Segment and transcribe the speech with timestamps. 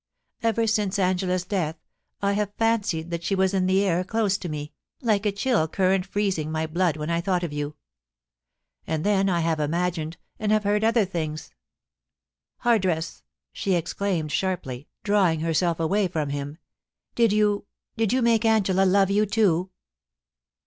[0.41, 1.77] Ever since Angela's death,
[2.23, 5.67] I have fancied that she was in the air dose to me, like a chill
[5.67, 6.51] 341 POLICY AND PASSION.
[6.51, 7.69] current freezing my blood when I thought of you,.•.
[8.87, 11.51] And then I have imagined, and have heard other things.
[12.63, 13.21] Hardress !*
[13.53, 17.65] she exclaimed sharply, drawing herself away from him, * did you—
[17.95, 19.69] did you make Angela love you too